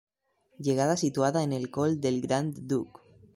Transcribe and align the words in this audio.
Llegada 0.57 0.97
situada 0.97 1.43
en 1.43 1.53
el 1.53 1.69
Col 1.69 2.01
del 2.01 2.21
Grand 2.21 2.57
Duc. 2.65 3.01